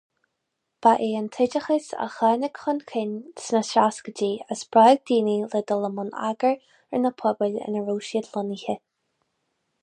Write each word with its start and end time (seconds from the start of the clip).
Ba 0.85 0.91
é 1.07 1.09
an 1.17 1.25
t-oideachas 1.33 1.89
a 2.05 2.07
tháinig 2.13 2.57
chun 2.61 2.79
cinn 2.93 3.11
sna 3.47 3.61
seascaidí 3.67 4.31
a 4.55 4.57
spreag 4.63 5.05
daoine 5.11 5.37
le 5.53 5.63
dul 5.73 5.87
i 5.91 5.93
mbun 5.93 6.11
eagair 6.31 6.55
ar 6.93 7.05
na 7.05 7.13
pobail 7.25 7.61
ina 7.69 7.85
raibh 7.91 8.03
siad 8.09 8.33
lonnaithe. 8.35 8.79